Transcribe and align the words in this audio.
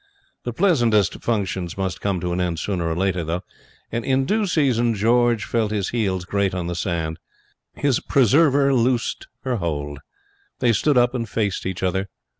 The 0.45 0.51
pleasantest 0.51 1.21
functions 1.21 1.77
must 1.77 2.01
come 2.01 2.19
to 2.21 2.33
an 2.33 2.41
end 2.41 2.57
sooner 2.57 2.89
or 2.89 2.95
later; 2.95 3.41
and 3.91 4.03
in 4.03 4.25
due 4.25 4.47
season 4.47 4.95
George 4.95 5.45
felt 5.45 5.69
his 5.69 5.89
heels 5.89 6.25
grate 6.25 6.55
on 6.55 6.65
the 6.65 6.73
sand. 6.73 7.19
His 7.75 7.99
preserver 7.99 8.73
loosed 8.73 9.27
her 9.43 9.57
hold. 9.57 9.99
They 10.57 10.73
stood 10.73 10.97
up 10.97 11.13
and 11.13 11.29
faced 11.29 11.67
each 11.67 11.83
other. 11.83 12.09